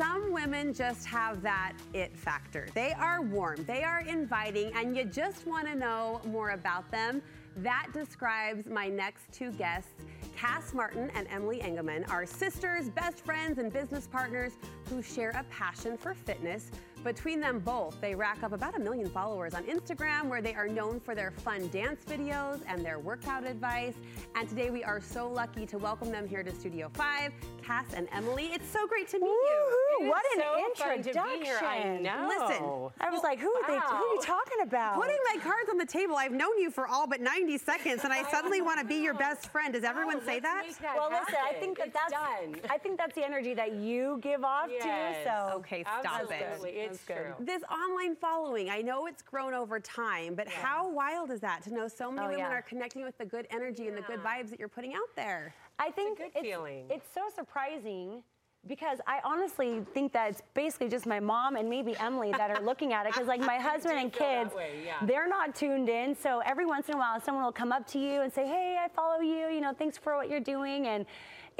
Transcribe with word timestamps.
Some 0.00 0.32
women 0.32 0.72
just 0.72 1.04
have 1.04 1.42
that 1.42 1.74
it 1.92 2.16
factor. 2.16 2.66
They 2.74 2.94
are 2.94 3.20
warm, 3.20 3.62
they 3.66 3.84
are 3.84 4.00
inviting, 4.00 4.72
and 4.74 4.96
you 4.96 5.04
just 5.04 5.46
want 5.46 5.66
to 5.66 5.74
know 5.74 6.22
more 6.24 6.52
about 6.52 6.90
them. 6.90 7.20
That 7.58 7.88
describes 7.92 8.66
my 8.66 8.88
next 8.88 9.30
two 9.30 9.52
guests. 9.52 9.90
Kass 10.34 10.72
Martin 10.72 11.10
and 11.14 11.26
Emily 11.28 11.58
Engemann 11.58 12.08
are 12.10 12.24
sisters, 12.24 12.88
best 12.88 13.22
friends, 13.26 13.58
and 13.58 13.70
business 13.70 14.06
partners 14.06 14.52
who 14.88 15.02
share 15.02 15.30
a 15.30 15.44
passion 15.50 15.98
for 15.98 16.14
fitness. 16.14 16.70
Between 17.04 17.40
them 17.40 17.58
both, 17.58 18.00
they 18.00 18.14
rack 18.14 18.42
up 18.42 18.52
about 18.52 18.76
a 18.76 18.78
million 18.78 19.08
followers 19.10 19.52
on 19.54 19.64
Instagram, 19.64 20.28
where 20.28 20.40
they 20.40 20.54
are 20.54 20.68
known 20.68 21.00
for 21.00 21.14
their 21.14 21.30
fun 21.30 21.68
dance 21.68 22.04
videos 22.06 22.60
and 22.66 22.84
their 22.84 22.98
workout 22.98 23.44
advice. 23.44 23.94
And 24.34 24.48
today 24.48 24.70
we 24.70 24.82
are 24.82 25.00
so 25.00 25.28
lucky 25.28 25.66
to 25.66 25.78
welcome 25.78 26.10
them 26.10 26.26
here 26.26 26.42
to 26.42 26.54
Studio 26.54 26.90
5, 26.94 27.32
Kass 27.62 27.92
and 27.94 28.08
Emily. 28.12 28.46
It's 28.52 28.68
so 28.70 28.86
great 28.86 29.08
to 29.08 29.18
meet 29.18 29.26
you. 29.26 29.79
Woo-hoo, 30.00 30.08
what 30.10 30.24
an 30.36 30.40
so 30.42 30.84
fun 30.84 30.96
to 30.98 31.02
be 31.02 31.08
introduction. 31.08 31.42
here. 31.44 31.58
I 31.62 31.98
know. 31.98 32.28
Listen, 32.28 33.06
I 33.06 33.10
was 33.10 33.22
like, 33.22 33.38
who 33.38 33.50
are, 33.52 33.66
they, 33.66 33.78
who 33.78 33.94
are 33.94 34.14
you 34.14 34.20
talking 34.22 34.60
about? 34.62 34.94
Putting 34.96 35.18
my 35.34 35.40
cards 35.42 35.68
on 35.70 35.78
the 35.78 35.86
table, 35.86 36.16
I've 36.16 36.32
known 36.32 36.58
you 36.58 36.70
for 36.70 36.86
all 36.86 37.06
but 37.06 37.20
90 37.20 37.58
seconds, 37.58 38.02
and 38.04 38.12
I 38.12 38.22
suddenly 38.30 38.60
want 38.62 38.80
to 38.80 38.86
be 38.86 38.96
your 38.96 39.14
best 39.14 39.48
friend. 39.50 39.72
Does 39.74 39.84
oh, 39.84 39.88
everyone 39.88 40.16
Oh, 40.22 40.26
say 40.26 40.40
that? 40.40 40.64
that 40.82 40.96
well, 40.96 41.10
listen, 41.10 41.34
I 41.42 41.54
think 41.54 41.78
that 41.78 41.88
It's 41.88 41.96
that's 41.96 42.12
done. 42.12 42.56
I 42.70 42.78
think 42.78 42.98
that's 42.98 43.14
the 43.14 43.24
energy 43.24 43.54
that 43.54 43.74
you 43.74 44.18
give 44.22 44.44
off 44.44 44.68
Yes. 44.70 45.16
too. 45.24 45.30
So 45.30 45.56
Okay, 45.58 45.82
stop 45.82 46.04
Absolutely, 46.30 46.70
it. 46.70 46.90
it's 46.90 46.98
That's 47.04 47.18
good. 47.20 47.34
true. 47.36 47.44
This 47.46 47.62
online 47.64 48.16
following, 48.16 48.70
I 48.70 48.80
know 48.82 49.06
it's 49.06 49.22
grown 49.22 49.54
over 49.54 49.78
time, 49.80 50.34
but 50.34 50.48
how 50.48 50.90
wild 50.90 51.30
is 51.30 51.40
that 51.40 51.62
to 51.64 51.74
know 51.74 51.88
so 51.88 52.10
many 52.10 52.26
Oh, 52.26 52.30
women 52.30 52.38
yeah. 52.50 52.52
are 52.58 52.62
connecting 52.62 53.02
with 53.02 53.16
the 53.18 53.24
good 53.24 53.46
energy 53.50 53.88
and 53.88 53.96
the 53.96 54.02
good 54.02 54.20
vibes 54.22 54.50
that 54.50 54.58
you're 54.58 54.68
putting 54.68 54.94
out 54.94 55.14
there? 55.16 55.54
I 55.78 55.90
think 55.90 56.18
good 56.18 56.30
it's, 56.34 56.40
feeling. 56.46 56.84
it's 56.90 57.06
so 57.14 57.22
surprising 57.34 58.22
because 58.70 58.98
I 59.06 59.20
honestly 59.24 59.84
think 59.94 60.12
that 60.12 60.30
it's 60.30 60.42
basically 60.54 60.88
just 60.88 61.06
my 61.06 61.18
mom 61.18 61.56
and 61.56 61.68
maybe 61.68 61.96
Emily 61.98 62.30
that 62.32 62.50
are 62.50 62.62
looking 62.62 62.92
at 62.92 63.06
it 63.06 63.12
because 63.12 63.26
like 63.26 63.40
my 63.54 63.56
husband 63.56 63.98
and 63.98 64.12
kids, 64.12 64.54
way, 64.54 64.82
yeah. 64.84 65.04
they're 65.06 65.28
not 65.28 65.54
tuned 65.54 65.88
in. 65.88 66.14
So 66.14 66.40
every 66.46 66.66
once 66.66 66.88
in 66.88 66.94
a 66.94 66.98
while, 66.98 67.20
someone 67.20 67.44
will 67.44 67.52
come 67.52 67.72
up 67.72 67.86
to 67.88 67.98
you 67.98 68.20
and 68.20 68.32
say, 68.32 68.46
"Hey, 68.46 68.78
I 68.82 68.88
follow 68.88 69.20
you. 69.20 69.48
You 69.48 69.60
know, 69.60 69.72
thanks 69.76 69.96
for 69.98 70.16
what 70.16 70.28
you're 70.30 70.40
doing." 70.40 70.86
And 70.86 71.06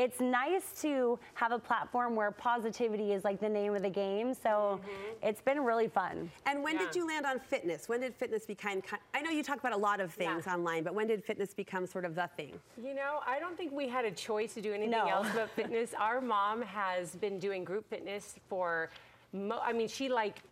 it's 0.00 0.19
nice 0.19 0.72
to 0.80 1.19
have 1.34 1.52
a 1.52 1.58
platform 1.58 2.16
where 2.16 2.30
positivity 2.30 3.12
is 3.12 3.22
like 3.22 3.39
the 3.39 3.48
name 3.48 3.74
of 3.74 3.83
the 3.83 3.91
game. 3.91 4.33
So 4.33 4.80
mm-hmm. 4.80 4.89
it's 5.28 5.42
been 5.42 5.61
really 5.61 5.89
fun. 5.89 6.30
And 6.46 6.64
when 6.64 6.78
did 6.78 6.96
you 6.96 7.06
land 7.06 7.27
on 7.27 7.39
fitness? 7.39 7.86
When 7.86 8.00
did 8.00 8.14
fitness 8.14 8.46
become? 8.46 8.80
I 9.12 9.20
know 9.20 9.30
you 9.30 9.42
talk 9.42 9.58
about 9.58 9.74
a 9.74 9.77
lot 9.77 10.00
of 10.00 10.12
things 10.14 10.44
Yeah. 10.46 10.55
online, 10.55 10.84
but 10.84 10.94
when 10.94 11.06
did 11.06 11.22
fitness 11.22 11.52
become 11.52 11.86
sort 11.86 12.06
of 12.06 12.14
the 12.14 12.30
thing? 12.34 12.58
You 12.83 12.94
know, 12.94 13.20
I 13.27 13.39
don't 13.39 13.58
think 13.58 13.72
we 13.72 13.89
had 13.89 14.06
a 14.06 14.11
choice 14.11 14.55
to 14.55 14.62
do 14.62 14.72
anything 14.72 14.91
No. 14.92 15.06
else 15.06 15.28
but 15.34 15.50
fitness. 15.50 15.92
Our 15.98 16.22
mom 16.22 16.62
has 16.96 17.14
been 17.16 17.38
doing 17.38 17.64
group 17.64 17.88
fitness 17.88 18.36
for, 18.48 18.91
mo- 19.33 19.60
I 19.62 19.72
mean, 19.72 19.88
she 19.88 20.08
like 20.08 20.42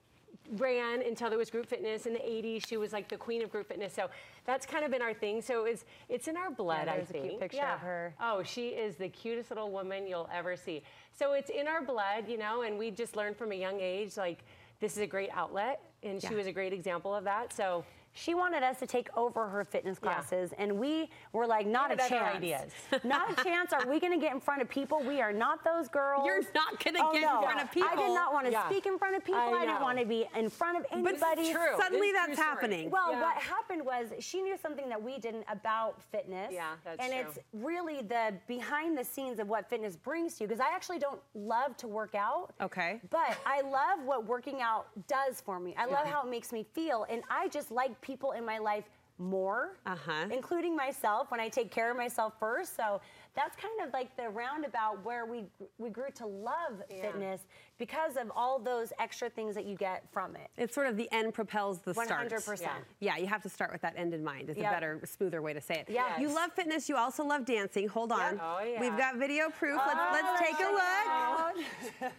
ran 0.52 1.02
until 1.02 1.28
there 1.28 1.38
was 1.38 1.50
group 1.50 1.66
fitness 1.66 2.06
in 2.06 2.12
the 2.14 2.18
80s. 2.20 2.66
She 2.66 2.76
was 2.76 2.92
like 2.92 3.08
the 3.08 3.16
queen 3.16 3.42
of 3.42 3.50
group 3.50 3.68
fitness. 3.68 3.92
So 3.92 4.08
that's 4.46 4.64
kind 4.64 4.84
of 4.84 4.90
been 4.90 5.02
our 5.02 5.12
thing. 5.14 5.42
So 5.42 5.64
it's 5.64 5.84
it's 6.08 6.26
in 6.28 6.36
our 6.36 6.50
blood, 6.50 6.86
Yeah, 6.86 6.92
I 6.92 6.96
there's 6.96 7.10
a 7.10 7.12
think. 7.12 7.28
cute 7.28 7.40
picture 7.40 7.62
of 7.66 7.80
her. 7.80 8.14
Oh, 8.20 8.42
she 8.42 8.68
is 8.68 8.96
the 8.96 9.08
cutest 9.08 9.50
little 9.50 9.70
woman 9.70 10.06
you'll 10.06 10.28
ever 10.32 10.56
see. 10.56 10.82
So 11.18 11.32
it's 11.32 11.50
in 11.50 11.66
our 11.68 11.82
blood, 11.82 12.28
you 12.28 12.38
know, 12.38 12.62
and 12.62 12.78
we 12.78 12.90
just 12.90 13.16
learned 13.16 13.36
from 13.36 13.52
a 13.52 13.56
young 13.56 13.80
age 13.80 14.16
like 14.16 14.38
this 14.80 14.92
is 14.96 15.02
a 15.02 15.06
great 15.06 15.30
outlet 15.34 15.80
and 16.02 16.22
she 16.22 16.34
was 16.34 16.46
a 16.46 16.52
great 16.52 16.72
example 16.72 17.14
of 17.14 17.24
that. 17.24 17.52
So 17.52 17.84
She 18.18 18.34
wanted 18.34 18.62
us 18.64 18.78
to 18.80 18.86
take 18.86 19.08
over 19.16 19.46
her 19.48 19.64
fitness 19.64 19.98
Yeah. 20.02 20.12
classes, 20.12 20.52
and 20.58 20.78
we 20.78 21.08
were 21.32 21.46
like, 21.46 21.66
not 21.66 21.90
a 21.92 21.94
had 21.94 22.00
other 22.00 22.08
chance. 22.08 22.36
ideas. 22.36 22.72
not 23.04 23.30
a 23.38 23.44
chance. 23.44 23.72
Are 23.72 23.86
we 23.86 24.00
going 24.00 24.12
to 24.12 24.18
get 24.18 24.32
in 24.34 24.40
front 24.40 24.60
of 24.60 24.68
people? 24.68 25.00
We 25.00 25.20
are 25.20 25.32
not 25.32 25.62
those 25.62 25.88
girls. 25.88 26.26
You're 26.26 26.42
not 26.54 26.82
gonna 26.84 26.98
Oh, 27.00 27.12
get 27.12 27.22
in 27.22 27.42
front 27.42 27.60
of 27.62 27.70
people. 27.70 27.88
I 27.88 27.94
did 27.96 28.08
not 28.14 28.32
want 28.32 28.46
to 28.46 28.52
Yeah. 28.52 28.68
speak 28.68 28.86
in 28.86 28.98
front 28.98 29.14
of 29.16 29.24
people. 29.24 29.40
I 29.40 29.52
I, 29.52 29.66
didn't 29.66 29.82
want 29.82 29.98
to 30.00 30.04
be 30.04 30.26
in 30.34 30.50
front 30.50 30.78
of 30.78 30.84
But 30.90 30.98
anybody. 30.98 31.52
true. 31.52 31.76
suddenly 31.76 32.08
It's 32.08 32.16
that's 32.18 32.26
true 32.26 32.34
story. 32.36 32.48
happening. 32.48 32.90
Well, 32.90 33.12
Yeah. 33.12 33.22
what 33.22 33.36
happened 33.36 33.84
was 33.84 34.12
she 34.18 34.42
knew 34.42 34.56
something 34.56 34.88
that 34.88 35.00
we 35.00 35.18
didn't 35.18 35.44
about 35.48 36.02
fitness. 36.02 36.52
Yeah, 36.52 36.74
that's 36.84 37.00
And 37.00 37.12
true. 37.12 37.20
it's 37.20 37.38
really 37.52 38.02
the 38.02 38.34
behind 38.46 38.98
the 38.98 39.04
scenes 39.04 39.38
of 39.38 39.48
what 39.48 39.68
fitness 39.68 39.96
brings 39.96 40.36
to 40.38 40.44
you. 40.44 40.48
Because 40.48 40.60
I 40.60 40.70
actually 40.74 40.98
don't 40.98 41.20
love 41.34 41.76
to 41.78 41.86
work 41.88 42.14
out. 42.14 42.52
Okay. 42.60 43.00
But 43.10 43.36
I 43.46 43.60
love 43.60 44.02
what 44.04 44.24
working 44.24 44.60
out 44.60 44.88
does 45.06 45.40
for 45.40 45.60
me. 45.60 45.74
I 45.78 45.84
love 45.86 46.06
how 46.06 46.22
it 46.22 46.28
makes 46.28 46.52
me 46.52 46.64
feel. 46.72 47.06
And 47.08 47.22
I 47.30 47.48
just 47.48 47.70
like 47.70 48.00
people 48.08 48.32
in 48.32 48.44
my 48.44 48.58
life 48.58 48.84
more, 49.20 49.76
Uh-huh. 49.84 50.26
including 50.30 50.76
myself 50.76 51.30
when 51.32 51.40
I 51.40 51.48
take 51.48 51.72
care 51.72 51.90
of 51.90 51.96
myself 51.96 52.34
first. 52.38 52.76
So 52.76 53.00
that's 53.34 53.56
kind 53.56 53.74
of 53.84 53.92
like 53.92 54.16
the 54.16 54.28
roundabout 54.28 55.04
where 55.04 55.26
we 55.26 55.44
we 55.76 55.90
grew 55.90 56.10
to 56.22 56.26
love 56.26 56.74
fitness 56.88 57.40
because 57.78 58.16
of 58.16 58.30
all 58.36 58.60
those 58.60 58.92
extra 59.00 59.28
things 59.28 59.56
that 59.56 59.64
you 59.66 59.74
get 59.76 60.04
from 60.12 60.36
it. 60.36 60.48
It's 60.56 60.72
sort 60.72 60.86
of 60.86 60.96
the 60.96 61.08
end 61.10 61.34
propels 61.34 61.80
the 61.80 61.92
start. 61.94 62.30
100%. 62.30 62.68
Yeah, 63.00 63.16
you 63.16 63.26
have 63.26 63.42
to 63.42 63.48
start 63.48 63.72
with 63.72 63.82
that 63.82 63.94
end 63.96 64.14
in 64.14 64.22
mind. 64.22 64.50
Is 64.50 64.56
a 64.56 64.60
better, 64.62 65.00
smoother 65.04 65.42
way 65.42 65.52
to 65.52 65.60
say 65.60 65.74
it. 65.80 65.86
Yes. 65.90 66.20
You 66.20 66.28
love 66.32 66.52
fitness. 66.52 66.88
You 66.88 66.96
also 66.96 67.24
love 67.24 67.44
dancing. 67.44 67.88
Hold 67.88 68.12
on. 68.12 68.40
Oh, 68.40 68.60
yeah. 68.62 68.80
We've 68.80 68.96
got 68.96 69.16
video 69.16 69.50
proof. 69.50 69.80
let's 69.84 69.98
Oh, 70.00 70.10
let's 70.16 70.40
take 70.46 70.58
a 70.68 70.70
look. 70.78 72.12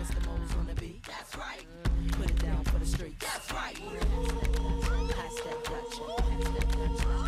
Mr. 0.00 0.18
Mo's 0.26 0.54
on 0.58 0.66
the 0.66 0.74
beat. 0.80 1.02
That's 1.04 1.36
right. 1.36 1.66
Put 2.12 2.30
it 2.30 2.38
down 2.38 2.64
for 2.64 2.78
the 2.78 2.86
street. 2.86 3.20
That's 3.20 3.52
right. 3.52 4.75
Pass 5.16 5.34
that 5.36 5.64
Dutch. 5.64 5.94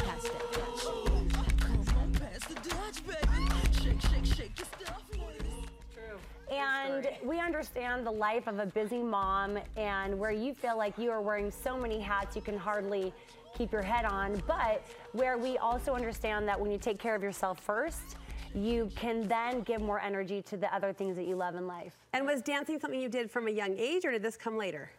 Pass 0.04 0.22
that 0.22 0.46
Dutch. 0.52 0.84
Come 0.84 1.80
on, 1.96 2.12
pass 2.12 2.44
the 2.46 2.54
Dutch, 2.54 2.98
baby. 3.06 3.38
Shake, 3.82 4.00
shake, 4.00 4.26
shake 4.36 4.58
your 4.58 4.66
stuff. 4.80 5.02
And 6.50 7.08
we 7.22 7.38
understand 7.38 8.06
the 8.06 8.10
life 8.10 8.46
of 8.46 8.58
a 8.58 8.66
busy 8.66 9.02
mom 9.02 9.58
and 9.76 10.18
where 10.18 10.30
you 10.30 10.54
feel 10.54 10.76
like 10.76 10.96
you 10.96 11.10
are 11.10 11.20
wearing 11.20 11.50
so 11.50 11.76
many 11.76 12.00
hats 12.00 12.34
you 12.34 12.42
can 12.42 12.56
hardly 12.56 13.12
keep 13.56 13.72
your 13.72 13.82
head 13.82 14.04
on, 14.04 14.42
but 14.46 14.82
where 15.12 15.36
we 15.36 15.58
also 15.58 15.94
understand 15.94 16.48
that 16.48 16.58
when 16.58 16.70
you 16.70 16.78
take 16.78 16.98
care 16.98 17.14
of 17.14 17.22
yourself 17.22 17.60
first, 17.60 18.16
you 18.54 18.90
can 18.96 19.28
then 19.28 19.60
give 19.62 19.82
more 19.82 20.00
energy 20.00 20.40
to 20.42 20.56
the 20.56 20.74
other 20.74 20.92
things 20.92 21.16
that 21.16 21.26
you 21.26 21.36
love 21.36 21.54
in 21.54 21.66
life. 21.66 21.96
And 22.12 22.24
was 22.24 22.40
dancing 22.40 22.80
something 22.80 23.00
you 23.00 23.08
did 23.10 23.30
from 23.30 23.46
a 23.48 23.50
young 23.50 23.76
age, 23.78 24.04
or 24.04 24.10
did 24.10 24.22
this 24.22 24.36
come 24.36 24.56
later? 24.56 24.90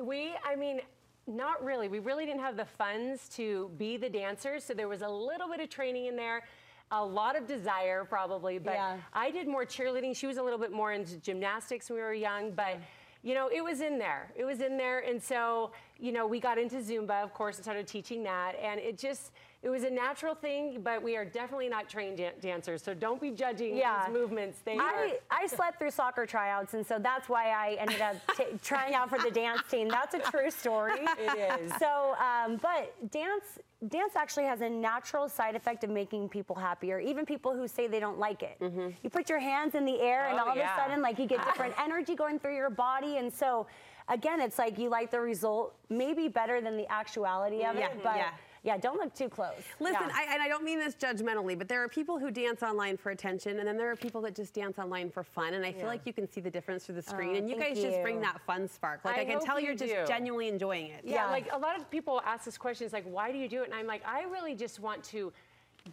We, 0.00 0.34
I 0.44 0.56
mean, 0.56 0.80
not 1.26 1.64
really. 1.64 1.88
We 1.88 1.98
really 1.98 2.26
didn't 2.26 2.40
have 2.40 2.56
the 2.56 2.64
funds 2.64 3.28
to 3.30 3.70
be 3.76 3.96
the 3.96 4.08
dancers, 4.08 4.64
so 4.64 4.74
there 4.74 4.88
was 4.88 5.02
a 5.02 5.08
little 5.08 5.48
bit 5.48 5.60
of 5.60 5.68
training 5.68 6.06
in 6.06 6.16
there, 6.16 6.44
a 6.90 7.04
lot 7.04 7.36
of 7.36 7.46
desire 7.46 8.04
probably. 8.04 8.58
But 8.58 8.74
Yeah. 8.74 8.96
I 9.12 9.30
did 9.30 9.48
more 9.48 9.64
cheerleading. 9.64 10.16
She 10.16 10.26
was 10.26 10.36
a 10.36 10.42
little 10.42 10.58
bit 10.58 10.72
more 10.72 10.92
into 10.92 11.16
gymnastics 11.18 11.90
when 11.90 11.98
we 11.98 12.02
were 12.02 12.14
young, 12.14 12.52
but. 12.52 12.78
You 13.22 13.34
know, 13.34 13.48
it 13.52 13.60
was 13.60 13.80
in 13.80 13.98
there. 13.98 14.30
It 14.36 14.44
was 14.44 14.60
in 14.60 14.76
there. 14.76 15.00
And 15.00 15.20
so, 15.20 15.72
you 15.98 16.12
know, 16.12 16.28
we 16.28 16.38
got 16.38 16.58
into 16.58 16.76
Zumba, 16.76 17.24
of 17.24 17.34
course, 17.34 17.56
and 17.56 17.64
started 17.64 17.88
teaching 17.88 18.22
that. 18.22 18.54
And 18.62 18.78
it 18.78 18.96
just, 18.96 19.32
it 19.66 19.68
was 19.68 19.82
a 19.82 19.90
natural 19.90 20.32
thing, 20.36 20.78
but 20.84 21.02
we 21.02 21.16
are 21.16 21.24
definitely 21.24 21.68
not 21.68 21.88
trained 21.88 22.18
dan- 22.18 22.34
dancers. 22.40 22.84
So 22.84 22.94
don't 22.94 23.20
be 23.20 23.32
judging 23.32 23.76
Yeah. 23.76 24.06
these 24.06 24.14
movements. 24.14 24.60
They 24.64 24.76
are. 24.76 24.80
I, 24.80 25.18
I 25.28 25.48
slept 25.48 25.80
through 25.80 25.90
soccer 25.90 26.24
tryouts, 26.24 26.74
and 26.74 26.86
so 26.86 27.00
that's 27.00 27.28
why 27.28 27.50
I 27.50 27.72
ended 27.80 28.00
up 28.00 28.14
t- 28.36 28.44
trying 28.62 28.94
out 28.94 29.10
for 29.10 29.18
the 29.18 29.28
dance 29.30 29.62
team. 29.68 29.88
That's 29.88 30.14
a 30.14 30.20
true 30.20 30.52
story. 30.52 31.00
It 31.18 31.60
is. 31.62 31.72
So, 31.80 32.14
um, 32.20 32.58
but 32.62 32.94
dance, 33.10 33.58
dance 33.88 34.14
actually 34.14 34.44
has 34.44 34.60
a 34.60 34.68
natural 34.70 35.28
side 35.28 35.56
effect 35.56 35.82
of 35.82 35.90
making 35.90 36.28
people 36.28 36.54
happier, 36.54 37.00
even 37.00 37.26
people 37.26 37.52
who 37.52 37.66
say 37.66 37.88
they 37.88 37.98
don't 37.98 38.20
like 38.20 38.44
it. 38.44 38.56
You 39.02 39.10
put 39.10 39.28
your 39.28 39.40
hands 39.40 39.74
in 39.74 39.84
the 39.84 40.00
air, 40.00 40.28
and. 40.28 40.38
Oh, 40.38 40.50
all 40.50 40.56
yeah. 40.56 40.72
of 40.74 40.78
a 40.78 40.82
sudden, 40.82 41.02
like 41.02 41.18
you 41.18 41.26
get 41.26 41.44
different 41.50 41.74
energy 41.82 42.14
going 42.14 42.38
through 42.38 42.54
your 42.54 42.70
body, 42.70 43.16
and 43.16 43.32
so. 43.32 43.66
Again, 44.08 44.40
it's 44.40 44.58
like 44.58 44.78
you 44.78 44.88
like 44.88 45.10
the 45.10 45.20
result, 45.20 45.74
maybe 45.90 46.28
better 46.28 46.60
than 46.60 46.76
the 46.76 46.90
actuality 46.90 47.64
of 47.64 47.74
Yeah, 47.74 47.88
it, 47.88 48.02
but 48.04 48.16
yeah. 48.16 48.30
yeah, 48.62 48.78
don't 48.78 48.98
look 48.98 49.12
too 49.14 49.28
close. 49.28 49.50
Listen, 49.80 50.02
Yeah. 50.08 50.14
I, 50.14 50.32
and 50.32 50.40
I 50.40 50.46
don't 50.46 50.62
mean 50.62 50.78
this 50.78 50.94
judgmentally, 50.94 51.58
but 51.58 51.66
there 51.66 51.82
are 51.82 51.88
people 51.88 52.16
who 52.16 52.30
dance 52.30 52.62
online 52.62 52.96
for 52.96 53.10
attention, 53.10 53.58
and 53.58 53.66
then 53.66 53.76
there 53.76 53.90
are 53.90 53.96
people 53.96 54.20
that 54.20 54.36
just 54.36 54.54
dance 54.54 54.78
online 54.78 55.10
for 55.10 55.24
fun. 55.24 55.54
And 55.54 55.66
I 55.66 55.72
feel 55.72 55.86
like 55.86 56.02
you 56.06 56.12
can 56.12 56.30
see 56.30 56.40
the 56.40 56.50
difference 56.50 56.84
through 56.86 56.94
the 56.96 57.04
oh, 57.08 57.10
screen. 57.10 57.30
Oh, 57.34 57.38
and 57.38 57.50
you 57.50 57.56
thank 57.56 57.74
guys 57.74 57.82
just 57.82 58.00
bring 58.02 58.20
that 58.20 58.40
fun 58.46 58.68
spark. 58.68 59.04
Like 59.04 59.18
I, 59.18 59.22
I 59.22 59.24
can 59.24 59.40
tell 59.40 59.58
you 59.58 59.66
you're 59.66 59.74
just 59.74 59.92
do. 59.92 60.04
genuinely 60.06 60.48
enjoying 60.48 60.86
it. 60.86 61.00
Yeah, 61.04 61.24
Yeah. 61.24 61.30
like 61.30 61.52
a 61.52 61.58
lot 61.58 61.76
of 61.76 61.90
people 61.90 62.22
ask 62.24 62.44
this 62.44 62.56
question, 62.56 62.84
it's 62.84 62.94
like, 62.94 63.06
why 63.06 63.32
do 63.32 63.38
you 63.38 63.48
do 63.48 63.62
it? 63.62 63.66
And 63.66 63.74
I'm 63.74 63.88
like, 63.88 64.02
I 64.06 64.22
really 64.22 64.54
just 64.54 64.78
want 64.78 65.02
to 65.04 65.32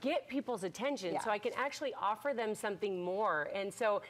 get 0.02 0.28
people's 0.28 0.64
attention 0.64 1.18
so 1.24 1.32
I 1.32 1.40
can 1.40 1.54
actually 1.56 1.94
offer 2.00 2.34
them 2.36 2.54
something 2.54 3.04
more. 3.04 3.50
And 3.54 3.74
so 3.74 4.02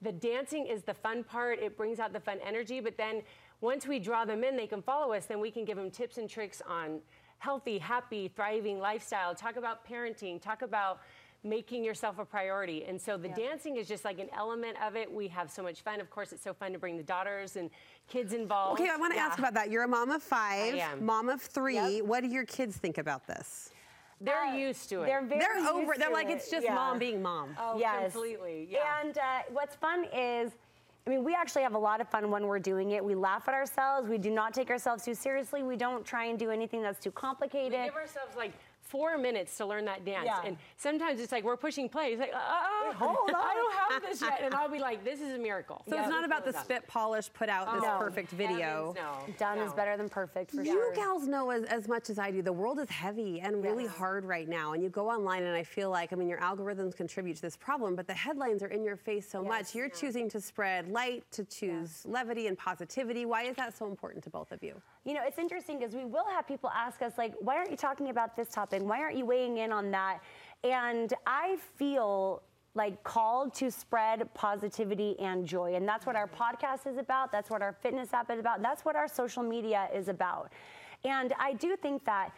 the 0.00 0.12
dancing 0.12 0.66
is 0.66 0.82
the 0.82 0.94
fun 0.94 1.22
part, 1.22 1.60
it 1.60 1.76
brings 1.76 2.00
out 2.00 2.12
the 2.12 2.20
fun 2.20 2.38
energy, 2.44 2.80
but 2.80 2.96
then 2.96 3.22
once 3.62 3.86
we 3.86 3.98
draw 3.98 4.24
them 4.26 4.44
in, 4.44 4.56
they 4.56 4.66
can 4.66 4.82
follow 4.82 5.14
us, 5.14 5.24
then 5.26 5.40
we 5.40 5.50
can 5.50 5.64
give 5.64 5.76
them 5.78 5.90
tips 5.90 6.18
and 6.18 6.28
tricks 6.28 6.60
on 6.68 7.00
healthy, 7.38 7.78
happy, 7.78 8.28
thriving 8.28 8.78
lifestyle, 8.78 9.34
talk 9.34 9.56
about 9.56 9.86
parenting, 9.88 10.40
talk 10.40 10.62
about 10.62 11.00
making 11.44 11.82
yourself 11.82 12.18
a 12.20 12.24
priority. 12.24 12.84
And 12.84 13.00
so 13.00 13.16
the 13.16 13.28
dancing 13.28 13.76
is 13.76 13.88
just 13.88 14.04
like 14.04 14.20
an 14.20 14.28
element 14.36 14.76
of 14.84 14.94
it. 14.94 15.10
We 15.12 15.26
have 15.28 15.50
so 15.50 15.60
much 15.62 15.80
fun. 15.82 16.00
Of 16.00 16.08
course, 16.08 16.32
it's 16.32 16.42
so 16.44 16.52
fun 16.54 16.72
to 16.72 16.78
bring 16.78 16.96
the 16.96 17.02
daughters 17.02 17.56
and 17.56 17.68
kids 18.08 18.32
involved. 18.32 18.80
Okay, 18.80 18.88
I 18.90 18.96
want 18.96 19.12
to 19.14 19.18
ask 19.18 19.38
about 19.40 19.54
that. 19.54 19.70
You're 19.70 19.82
a 19.84 19.88
mom 19.88 20.10
of 20.10 20.22
five, 20.22 20.74
am. 20.74 21.04
mom 21.04 21.28
of 21.28 21.40
three. 21.42 21.74
Yep. 21.96 22.04
What 22.04 22.20
do 22.22 22.28
your 22.28 22.44
kids 22.44 22.76
think 22.76 22.98
about 22.98 23.26
this? 23.26 23.70
They're 24.20 24.44
Uh, 24.44 24.54
used 24.54 24.88
to 24.90 25.02
it. 25.02 25.06
They're 25.06 25.22
very 25.24 25.40
They're 25.40 25.68
over. 25.68 25.80
used 25.94 26.00
They're 26.00 26.12
like 26.12 26.28
it. 26.28 26.34
it's 26.34 26.48
just 26.50 26.64
Yeah. 26.64 26.76
mom 26.76 27.00
being 27.00 27.20
mom. 27.20 27.56
Oh, 27.58 27.76
yes. 27.76 28.12
completely. 28.12 28.68
Yeah. 28.70 29.00
And 29.02 29.18
uh, 29.18 29.22
what's 29.50 29.74
fun 29.74 30.04
is 30.12 30.52
I 31.06 31.10
mean, 31.10 31.24
we 31.24 31.34
actually 31.34 31.62
have 31.62 31.74
a 31.74 31.78
lot 31.78 32.00
of 32.00 32.08
fun 32.08 32.30
when 32.30 32.46
we're 32.46 32.60
doing 32.60 32.92
it. 32.92 33.04
We 33.04 33.16
laugh 33.16 33.48
at 33.48 33.54
ourselves. 33.54 34.08
We 34.08 34.18
do 34.18 34.30
not 34.30 34.54
take 34.54 34.70
ourselves 34.70 35.04
too 35.04 35.14
seriously. 35.14 35.64
We 35.64 35.76
don't 35.76 36.04
try 36.04 36.26
and 36.26 36.38
do 36.38 36.50
anything 36.50 36.80
that's 36.80 37.02
too 37.02 37.10
complicated. 37.10 37.78
We 37.80 37.86
give 37.86 37.94
ourselves 37.94 38.36
like 38.36 38.52
four 38.92 39.16
minutes 39.16 39.56
to 39.56 39.64
learn 39.64 39.86
that 39.86 40.04
dance. 40.04 40.26
Yeah. 40.26 40.42
And 40.44 40.56
sometimes 40.76 41.18
it's 41.18 41.32
like 41.32 41.44
we're 41.44 41.56
pushing 41.56 41.88
play. 41.88 42.08
It's 42.08 42.20
like, 42.20 42.34
uh, 42.34 42.92
hold 42.94 43.16
on. 43.30 43.34
I 43.34 43.54
don't 43.54 43.74
have 43.92 44.02
this 44.10 44.20
yet. 44.20 44.40
And 44.44 44.54
I'll 44.54 44.68
be 44.68 44.78
like, 44.78 45.02
this 45.02 45.20
is 45.22 45.32
a 45.34 45.38
miracle. 45.38 45.82
So 45.88 45.98
it's 45.98 46.08
not 46.10 46.24
about 46.24 46.44
the 46.44 46.52
spit 46.52 46.86
polish, 46.86 47.30
put 47.32 47.48
out 47.48 47.72
this 47.72 47.82
Oh, 47.86 47.96
perfect 47.98 48.30
video. 48.32 48.94
heavens, 48.94 49.28
no. 49.28 49.34
Done 49.38 49.58
is 49.60 49.72
better 49.72 49.96
than 49.96 50.10
perfect 50.10 50.50
for 50.50 50.62
You 50.62 50.72
sure. 50.72 50.94
gals 50.94 51.26
know 51.26 51.48
as, 51.50 51.64
as 51.64 51.88
much 51.88 52.10
as 52.10 52.18
I 52.18 52.30
do, 52.30 52.42
the 52.42 52.52
world 52.52 52.78
is 52.78 52.90
heavy 52.90 53.40
and 53.40 53.64
really 53.64 53.84
Yes. 53.84 53.94
hard 53.94 54.24
right 54.26 54.46
now. 54.48 54.74
And 54.74 54.82
you 54.82 54.90
go 54.90 55.08
online, 55.10 55.42
and 55.44 55.56
I 55.56 55.62
feel 55.62 55.88
like, 55.90 56.12
I 56.12 56.16
mean, 56.16 56.28
your 56.28 56.40
algorithms 56.40 56.94
contribute 56.94 57.36
to 57.36 57.42
this 57.42 57.56
problem, 57.56 57.96
but 57.96 58.06
the 58.06 58.12
headlines 58.14 58.62
are 58.62 58.68
in 58.68 58.84
your 58.84 58.96
face 58.96 59.26
so 59.28 59.42
much. 59.42 59.74
You're 59.74 59.88
choosing 59.88 60.28
to 60.28 60.40
spread 60.40 60.88
light, 60.88 61.24
to 61.32 61.44
choose 61.44 62.04
levity 62.04 62.46
and 62.46 62.58
positivity. 62.58 63.24
Why 63.24 63.44
is 63.44 63.56
that 63.56 63.74
so 63.76 63.86
important 63.86 64.22
to 64.24 64.30
both 64.30 64.52
of 64.52 64.62
you? 64.62 64.74
You 65.04 65.14
know, 65.14 65.22
it's 65.26 65.38
interesting 65.38 65.78
because 65.78 65.94
we 65.94 66.04
will 66.04 66.26
have 66.26 66.46
people 66.46 66.70
ask 66.74 67.00
us, 67.00 67.14
like, 67.16 67.32
why 67.40 67.56
aren't 67.56 67.70
you 67.70 67.76
talking 67.76 68.10
about 68.10 68.36
this 68.36 68.48
topic? 68.50 68.81
Why 68.88 69.00
aren't 69.00 69.16
you 69.16 69.26
weighing 69.26 69.58
in 69.58 69.72
on 69.72 69.90
that? 69.90 70.20
And 70.64 71.12
I 71.26 71.56
feel 71.76 72.42
like 72.74 73.02
called 73.04 73.52
to 73.54 73.70
spread 73.70 74.32
positivity 74.34 75.18
and 75.18 75.46
joy. 75.46 75.74
And 75.74 75.86
that's 75.86 76.06
what 76.06 76.16
our 76.16 76.26
podcast 76.26 76.86
is 76.86 76.96
about. 76.96 77.30
That's 77.30 77.50
what 77.50 77.60
our 77.60 77.72
fitness 77.72 78.12
app 78.14 78.30
is 78.30 78.38
about. 78.38 78.62
That's 78.62 78.84
what 78.84 78.96
our 78.96 79.08
social 79.08 79.42
media 79.42 79.88
is 79.94 80.08
about. 80.08 80.50
And 81.04 81.34
I 81.38 81.52
do 81.54 81.76
think 81.76 82.04
that 82.06 82.32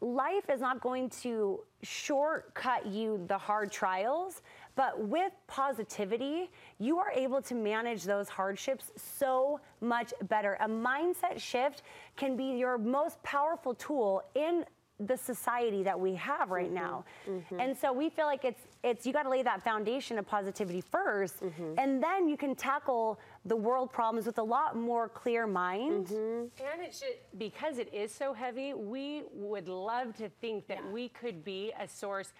life 0.00 0.48
is 0.52 0.60
not 0.60 0.80
going 0.80 1.08
to 1.08 1.60
shortcut 1.82 2.86
you 2.86 3.24
the 3.28 3.36
hard 3.36 3.70
trials, 3.70 4.42
but 4.76 4.98
with 5.00 5.32
positivity, 5.46 6.50
you 6.78 6.98
are 6.98 7.10
able 7.12 7.40
to 7.42 7.54
manage 7.54 8.04
those 8.04 8.28
hardships 8.28 8.92
so 8.96 9.60
much 9.80 10.12
better. 10.28 10.56
A 10.60 10.68
mindset 10.68 11.38
shift 11.38 11.82
can 12.16 12.36
be 12.36 12.56
your 12.56 12.76
most 12.76 13.22
powerful 13.22 13.74
tool 13.74 14.22
in 14.34 14.64
the 14.98 15.16
society 15.16 15.82
that 15.82 15.98
we 15.98 16.14
have 16.14 16.50
right 16.50 16.66
mm-hmm. 16.66 16.74
now. 16.74 17.04
Mm-hmm. 17.28 17.60
And 17.60 17.76
so 17.76 17.92
we 17.92 18.08
feel 18.08 18.24
like 18.24 18.44
it's 18.44 18.62
it's 18.82 19.04
you 19.04 19.12
got 19.12 19.24
to 19.24 19.30
lay 19.30 19.42
that 19.42 19.62
foundation 19.62 20.18
of 20.18 20.26
positivity 20.26 20.82
1st 20.82 21.42
mm-hmm. 21.42 21.74
and 21.78 22.02
then 22.02 22.28
you 22.28 22.36
can 22.36 22.54
tackle 22.54 23.18
the 23.44 23.56
world 23.56 23.92
problems 23.92 24.26
with 24.26 24.38
a 24.38 24.42
lot 24.42 24.76
more 24.76 25.08
clear 25.08 25.46
mind. 25.46 26.10
And 26.10 26.82
it 26.82 26.94
should, 26.94 27.16
because 27.36 27.78
it 27.78 27.92
is 27.92 28.12
so 28.12 28.32
heavy, 28.32 28.74
we 28.74 29.24
would 29.32 29.68
love 29.68 30.16
to 30.16 30.28
think 30.40 30.66
that 30.68 30.90
we 30.92 31.08
could 31.08 31.44
be 31.44 31.72
a 31.78 31.88
source 31.88 32.32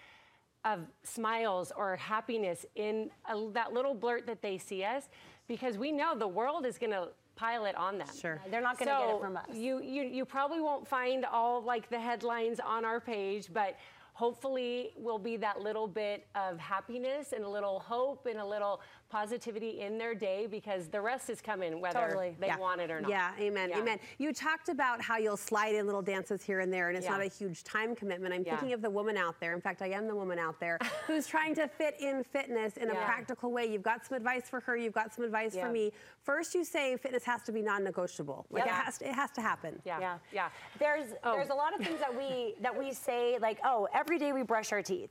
of 0.65 0.79
smiles 1.03 1.71
or 1.75 1.95
happiness 1.95 2.65
in 2.75 3.09
a, 3.29 3.49
that 3.53 3.73
little 3.73 3.93
blurt 3.93 4.25
that 4.27 4.41
they 4.41 4.57
see 4.57 4.83
us, 4.83 5.09
because 5.47 5.77
we 5.77 5.91
know 5.91 6.17
the 6.17 6.27
world 6.27 6.65
is 6.65 6.77
going 6.77 6.91
to 6.91 7.09
pile 7.37 7.65
it 7.65 7.75
on 7.75 7.97
them. 7.97 8.07
Sure. 8.19 8.41
They're 8.51 8.61
not 8.61 8.77
going 8.77 8.89
to 8.89 9.05
get 9.05 9.15
it 9.15 9.21
from 9.21 9.37
us. 9.37 9.45
You, 9.53 9.81
you 9.81 10.03
you 10.03 10.25
probably 10.25 10.59
won't 10.59 10.85
find 10.87 11.23
all 11.25 11.61
like 11.61 11.89
the 11.89 11.99
headlines 11.99 12.59
on 12.59 12.83
our 12.83 12.99
page, 12.99 13.47
but 13.53 13.77
hopefully 14.21 14.89
will 14.97 15.19
be 15.19 15.37
that 15.37 15.61
little 15.61 15.87
bit 15.87 16.25
of 16.33 16.57
happiness 16.57 17.33
and 17.33 17.43
a 17.43 17.47
little 17.47 17.79
hope 17.79 18.25
and 18.25 18.39
a 18.39 18.45
little 18.45 18.81
positivity 19.09 19.81
in 19.81 19.95
their 19.99 20.15
day 20.15 20.47
because 20.49 20.87
the 20.87 20.99
rest 20.99 21.29
is 21.29 21.39
coming 21.39 21.79
whether 21.79 21.99
Totally. 22.07 22.35
they 22.39 22.47
Yeah. 22.47 22.57
want 22.57 22.81
it 22.81 22.89
or 22.89 22.99
not. 22.99 23.11
Yeah, 23.11 23.31
amen, 23.39 23.69
Yeah. 23.69 23.77
amen. 23.79 23.99
You 24.17 24.33
talked 24.33 24.69
about 24.69 25.01
how 25.03 25.17
you'll 25.17 25.37
slide 25.37 25.75
in 25.75 25.85
little 25.85 26.01
dances 26.01 26.41
here 26.43 26.61
and 26.61 26.73
there, 26.73 26.87
and 26.89 26.97
it's 26.97 27.05
Yeah. 27.05 27.11
not 27.11 27.21
a 27.21 27.27
huge 27.27 27.63
time 27.63 27.95
commitment. 27.95 28.33
I'm 28.33 28.43
Yeah. 28.43 28.55
thinking 28.57 28.73
of 28.73 28.81
the 28.81 28.89
woman 28.89 29.17
out 29.17 29.39
there. 29.39 29.53
In 29.53 29.61
fact, 29.61 29.83
I 29.83 29.89
am 29.89 30.07
the 30.07 30.15
woman 30.15 30.39
out 30.39 30.59
there 30.59 30.79
who's 31.05 31.27
trying 31.27 31.53
to 31.55 31.67
fit 31.67 31.95
in 32.01 32.23
fitness 32.23 32.75
in 32.75 32.89
a 32.89 32.95
practical 32.95 33.51
way. 33.51 33.67
You've 33.67 33.83
got 33.83 34.03
some 34.03 34.17
advice 34.17 34.49
for 34.49 34.61
her. 34.61 34.75
You've 34.75 34.93
got 34.95 35.13
some 35.13 35.25
advice 35.25 35.53
Yeah. 35.55 35.67
for 35.67 35.71
me. 35.71 35.93
First, 36.23 36.55
you 36.55 36.63
say 36.65 36.97
fitness 36.97 37.23
has 37.25 37.43
to 37.43 37.51
be 37.51 37.61
non-negotiable. 37.61 38.47
Like 38.49 38.65
Yeah. 38.65 38.79
it 38.79 38.83
has 38.85 38.97
to, 38.97 39.07
it 39.09 39.13
has 39.15 39.29
to 39.33 39.41
happen. 39.41 39.79
Yeah. 39.85 39.99
Yeah. 39.99 40.17
Yeah. 40.31 40.49
There's 40.79 41.13
Oh. 41.23 41.35
there's 41.35 41.49
a 41.49 41.55
lot 41.55 41.73
of 41.79 41.85
things 41.85 41.99
that 41.99 42.13
we 42.13 42.55
that 42.61 42.75
we 42.75 42.91
say 42.93 43.37
like, 43.37 43.59
oh, 43.63 43.87
every 43.93 44.06
day 44.15 44.31
we 44.31 44.43
brush 44.43 44.71
our 44.71 44.81
teeth. 44.81 45.09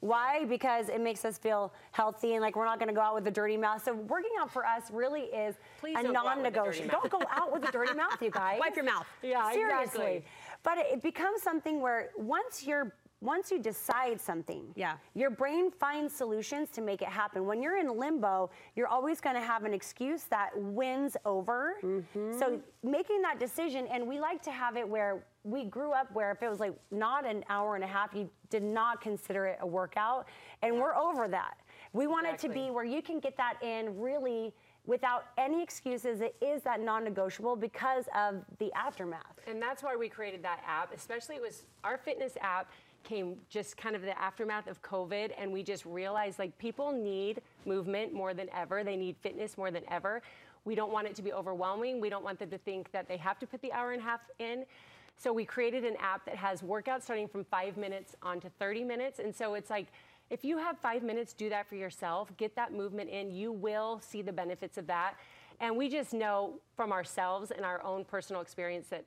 Why? 0.00 0.44
Because 0.44 0.90
it 0.90 1.00
makes 1.00 1.24
us 1.24 1.38
feel 1.38 1.72
healthy 1.92 2.34
and 2.34 2.42
like 2.42 2.54
we're 2.54 2.66
not 2.66 2.78
going 2.78 2.88
to 2.88 2.94
go 2.94 3.00
out 3.00 3.14
with 3.14 3.26
a 3.26 3.30
dirty 3.30 3.56
mouth. 3.56 3.82
So 3.82 3.94
working 3.94 4.30
out 4.38 4.50
for 4.50 4.66
us 4.66 4.90
really 4.92 5.22
is 5.22 5.54
Please 5.80 5.96
a 5.98 6.02
don't 6.02 6.12
go 6.12 6.18
out 6.28 6.36
with 6.36 6.46
a 6.46 6.50
dirty 6.50 6.80
non-negotiable. 6.80 6.90
Don't 6.90 7.10
go 7.10 7.22
out 7.30 7.50
with 7.52 7.66
a 7.66 7.72
dirty 7.72 7.94
mouth, 7.94 8.20
you 8.20 8.30
guys. 8.42 8.60
Wipe 8.60 8.76
your 8.76 8.84
mouth. 8.84 9.06
Yeah, 9.22 9.50
Seriously. 9.52 9.82
exactly. 10.16 10.24
But 10.62 10.78
it 10.78 11.02
becomes 11.02 11.42
something 11.42 11.80
where 11.80 12.10
once 12.16 12.64
you're 12.66 12.94
once 13.20 13.50
you 13.50 13.58
decide 13.58 14.20
something, 14.20 14.72
Yeah. 14.76 14.96
your 15.14 15.30
brain 15.30 15.70
finds 15.70 16.14
solutions 16.14 16.70
to 16.70 16.82
make 16.82 17.00
it 17.00 17.08
happen. 17.08 17.46
When 17.46 17.62
you're 17.62 17.78
in 17.78 17.88
limbo, 17.96 18.50
you're 18.74 18.88
always 18.88 19.20
going 19.20 19.36
to 19.36 19.42
have 19.42 19.64
an 19.64 19.72
excuse 19.72 20.24
that 20.24 20.56
wins 20.56 21.16
over. 21.24 21.76
Mm-hmm. 21.82 22.38
So 22.38 22.60
making 22.82 23.22
that 23.22 23.38
decision, 23.38 23.86
and 23.86 24.06
we 24.06 24.20
like 24.20 24.42
to 24.42 24.50
have 24.50 24.76
it 24.76 24.86
where 24.86 25.24
we 25.44 25.64
grew 25.64 25.92
up 25.92 26.12
where 26.12 26.30
if 26.30 26.42
it 26.42 26.50
was 26.50 26.60
like 26.60 26.74
not 26.90 27.24
an 27.24 27.44
hour 27.48 27.74
and 27.74 27.84
a 27.84 27.86
half, 27.86 28.14
you 28.14 28.28
did 28.50 28.62
not 28.62 29.00
consider 29.00 29.46
it 29.46 29.58
a 29.60 29.66
workout, 29.66 30.28
and 30.62 30.78
we're 30.78 30.94
over 30.96 31.26
that. 31.28 31.58
We 31.92 32.06
want 32.06 32.26
it 32.26 32.38
to 32.40 32.48
be 32.48 32.70
where 32.70 32.84
you 32.84 33.00
can 33.00 33.20
get 33.20 33.36
that 33.38 33.62
in 33.62 33.98
really 33.98 34.52
without 34.84 35.26
any 35.38 35.62
excuses. 35.62 36.20
It 36.20 36.36
is 36.40 36.62
that 36.62 36.80
non-negotiable 36.80 37.56
because 37.56 38.04
of 38.14 38.44
the 38.58 38.72
aftermath. 38.74 39.40
And 39.46 39.60
that's 39.60 39.82
why 39.82 39.96
we 39.96 40.08
created 40.08 40.42
that 40.44 40.62
app. 40.66 40.92
Especially 40.94 41.36
it 41.36 41.42
was 41.42 41.64
our 41.82 41.96
fitness 41.96 42.36
app 42.40 42.70
came 43.06 43.36
just 43.48 43.76
kind 43.76 43.96
of 43.96 44.02
the 44.02 44.18
aftermath 44.20 44.66
of 44.66 44.82
COVID 44.82 45.30
and 45.38 45.50
we 45.50 45.62
just 45.62 45.86
realized 45.86 46.38
like 46.38 46.56
people 46.58 46.92
need 46.92 47.40
movement 47.64 48.12
more 48.12 48.34
than 48.34 48.48
ever. 48.54 48.84
They 48.84 48.96
need 48.96 49.16
fitness 49.22 49.56
more 49.56 49.70
than 49.70 49.82
ever. 49.90 50.20
We 50.66 50.74
don't 50.74 50.92
want 50.92 51.06
it 51.06 51.14
to 51.14 51.22
be 51.22 51.32
overwhelming. 51.32 52.00
We 52.00 52.10
don't 52.10 52.24
want 52.24 52.38
them 52.38 52.50
to 52.50 52.58
think 52.58 52.90
that 52.92 53.08
they 53.08 53.16
have 53.16 53.38
to 53.38 53.46
put 53.46 53.62
the 53.62 53.72
hour 53.72 53.92
and 53.92 54.02
a 54.02 54.04
half 54.04 54.20
in. 54.38 54.66
So 55.16 55.32
we 55.32 55.46
created 55.46 55.84
an 55.84 55.96
app 55.98 56.26
that 56.26 56.36
has 56.36 56.60
workouts 56.60 57.02
starting 57.02 57.28
from 57.28 57.44
5 57.44 57.78
minutes 57.78 58.14
on 58.22 58.40
to 58.40 58.50
30 58.58 58.84
minutes 58.84 59.18
and 59.20 59.34
so 59.34 59.54
it's 59.54 59.70
like 59.70 59.86
if 60.28 60.44
you 60.44 60.58
have 60.58 60.76
5 60.78 61.04
minutes 61.04 61.32
do 61.32 61.48
that 61.50 61.68
for 61.68 61.76
yourself, 61.76 62.36
get 62.36 62.56
that 62.56 62.72
movement 62.72 63.08
in, 63.10 63.30
you 63.30 63.52
will 63.52 64.00
see 64.00 64.22
the 64.22 64.32
benefits 64.32 64.76
of 64.76 64.88
that. 64.88 65.14
And 65.60 65.76
we 65.76 65.88
just 65.88 66.12
know 66.12 66.54
from 66.76 66.92
ourselves 66.92 67.52
and 67.52 67.64
our 67.64 67.82
own 67.84 68.04
personal 68.04 68.42
experience 68.42 68.88
that 68.88 69.04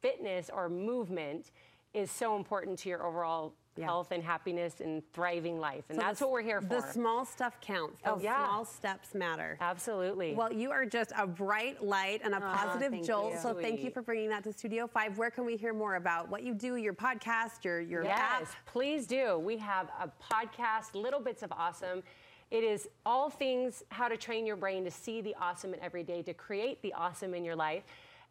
fitness 0.00 0.50
or 0.52 0.68
movement 0.68 1.50
is 1.94 2.10
so 2.10 2.36
important 2.36 2.78
to 2.80 2.88
your 2.88 3.04
overall 3.04 3.54
Yeah. 3.76 3.84
health 3.86 4.10
and 4.10 4.22
happiness 4.24 4.80
and 4.80 5.02
thriving 5.12 5.58
life. 5.60 5.84
And 5.88 5.98
So 5.98 6.04
that's 6.04 6.18
the- 6.18 6.26
what 6.26 6.32
we're 6.32 6.42
here 6.42 6.60
for. 6.60 6.66
The 6.66 6.80
small 6.82 7.24
stuff 7.24 7.60
counts. 7.60 8.00
Oh, 8.04 8.18
yeah. 8.18 8.44
small 8.46 8.64
steps 8.64 9.14
matter. 9.14 9.56
Absolutely. 9.60 10.34
Well, 10.34 10.52
you 10.52 10.70
are 10.72 10.84
just 10.84 11.12
a 11.16 11.26
bright 11.28 11.82
light 11.82 12.20
and 12.24 12.34
a 12.34 12.40
positive 12.40 12.90
thank 12.90 13.06
jolt. 13.06 13.34
you. 13.34 13.38
So 13.38 13.54
thank 13.54 13.80
you 13.84 13.90
for 13.90 14.02
bringing 14.02 14.28
that 14.30 14.42
to 14.44 14.52
Studio 14.52 14.86
5. 14.88 15.16
Where 15.16 15.30
can 15.30 15.44
we 15.46 15.56
hear 15.56 15.72
more 15.72 15.94
about 15.94 16.28
what 16.28 16.42
you 16.42 16.54
do, 16.54 16.74
your 16.76 16.92
podcast, 16.92 17.64
your, 17.64 17.80
your 17.80 18.04
app? 18.06 18.40
Yes, 18.40 18.52
please 18.66 19.06
do. 19.06 19.38
We 19.38 19.56
have 19.58 19.88
a 20.00 20.10
podcast, 20.20 20.94
Little 20.94 21.20
Bits 21.20 21.42
of 21.44 21.52
Awesome. 21.52 22.02
It 22.50 22.64
is 22.64 22.88
all 23.06 23.30
things 23.30 23.84
how 23.90 24.08
to 24.08 24.16
train 24.16 24.44
your 24.46 24.56
brain 24.56 24.82
to 24.84 24.90
see 24.90 25.20
the 25.20 25.36
awesome 25.40 25.72
in 25.74 25.80
every 25.80 26.02
day, 26.02 26.22
to 26.22 26.34
create 26.34 26.82
the 26.82 26.94
awesome 26.94 27.32
in 27.34 27.44
your 27.44 27.54
life. 27.56 27.84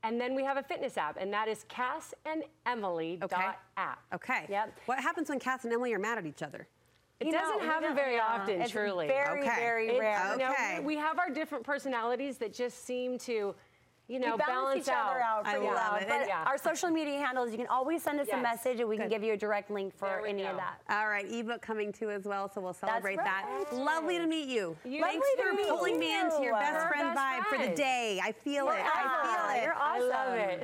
And 0.03 0.21
then 0.21 0.35
we 0.35 0.43
have 0.43 0.57
a 0.57 0.63
fitness 0.63 0.97
app, 0.97 1.17
and 1.19 1.33
that 1.33 1.47
is 1.47 1.65
Kass 1.69 2.13
and 2.25 2.43
Emily 2.65 3.19
Okay. 3.23 3.35
dot 3.35 3.59
app. 3.77 3.99
Okay. 4.13 4.45
Yep. 4.49 4.73
What 4.85 4.99
happens 4.99 5.29
when 5.29 5.39
Kass 5.39 5.63
and 5.63 5.73
Emily 5.73 5.93
are 5.93 5.99
mad 5.99 6.17
at 6.17 6.25
each 6.25 6.43
other? 6.43 6.67
It 7.19 7.27
You 7.27 7.31
doesn't 7.33 7.61
we 7.61 7.65
happen 7.65 7.95
very 7.95 8.15
yeah, 8.15 8.27
often, 8.27 8.61
it's 8.61 8.71
truly. 8.71 9.07
Very, 9.07 9.41
Okay. 9.41 9.55
very 9.55 9.87
It's- 9.87 9.99
rare. 9.99 10.31
you 10.33 10.37
know, 10.37 10.51
Okay. 10.51 10.79
we 10.81 10.95
have 10.97 11.17
our 11.17 11.31
different 11.31 11.65
personalities 11.65 12.37
that 12.37 12.53
just 12.53 12.85
seem 12.85 13.17
to, 13.19 13.55
you 14.07 14.19
know, 14.19 14.31
we 14.35 14.37
balance, 14.37 14.87
each 14.87 14.93
other 14.93 15.19
out 15.19 15.45
I 15.45 15.51
pretty 15.53 15.65
love 15.67 15.75
well. 15.75 15.95
it. 15.95 16.07
But 16.07 16.15
And- 16.21 16.27
Yeah. 16.27 16.43
our 16.45 16.57
social 16.57 16.89
media 16.89 17.19
handles, 17.19 17.51
you 17.51 17.57
can 17.57 17.67
always 17.67 18.01
send 18.03 18.19
us 18.19 18.27
a 18.31 18.37
message 18.37 18.79
and 18.79 18.87
we 18.87 18.97
can 18.97 19.09
give 19.09 19.23
you 19.23 19.33
a 19.33 19.37
direct 19.37 19.69
link 19.69 19.93
for 19.97 20.07
There 20.07 20.21
we 20.23 20.29
any 20.29 20.45
of 20.45 20.55
that. 20.57 20.79
All 20.89 21.09
right, 21.09 21.25
ebook 21.29 21.61
coming 21.61 21.91
too 21.91 22.09
as 22.09 22.23
well, 22.25 22.49
so 22.49 22.61
we'll 22.61 22.73
celebrate 22.73 23.17
that. 23.17 23.45
right. 23.47 23.73
Lovely 23.73 24.17
to 24.17 24.25
meet 24.27 24.47
you. 24.47 24.75
You 24.85 25.01
Thanks 25.03 25.27
for 25.37 25.55
pulling 25.67 25.99
me 25.99 26.17
into 26.19 26.41
your 26.41 26.53
We're 26.53 26.59
best 26.59 26.87
friend 26.87 27.13
best 27.13 27.19
vibe 27.19 27.43
for 27.47 27.57
the 27.57 27.75
day. 27.75 28.19
I 28.23 28.31
feel 28.31 28.69
it. 28.69 28.79
I 28.81 29.21
feel 29.23 29.57
it. 29.57 29.63
You're 29.63 29.75
I 29.75 29.99
love 29.99 30.11
awesome. 30.29 30.39
it. 30.39 30.55